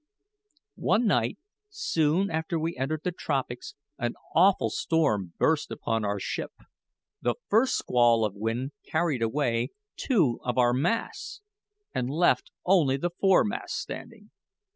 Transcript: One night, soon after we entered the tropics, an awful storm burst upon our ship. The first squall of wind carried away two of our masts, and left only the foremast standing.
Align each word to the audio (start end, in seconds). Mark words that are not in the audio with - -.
One 0.81 1.05
night, 1.05 1.37
soon 1.69 2.31
after 2.31 2.57
we 2.57 2.75
entered 2.75 3.01
the 3.03 3.11
tropics, 3.11 3.75
an 3.99 4.15
awful 4.33 4.71
storm 4.71 5.33
burst 5.37 5.69
upon 5.69 6.03
our 6.05 6.19
ship. 6.19 6.53
The 7.21 7.35
first 7.49 7.77
squall 7.77 8.25
of 8.25 8.33
wind 8.33 8.71
carried 8.83 9.21
away 9.21 9.69
two 9.97 10.39
of 10.43 10.57
our 10.57 10.73
masts, 10.73 11.41
and 11.93 12.09
left 12.09 12.49
only 12.65 12.97
the 12.97 13.11
foremast 13.11 13.75
standing. 13.75 14.31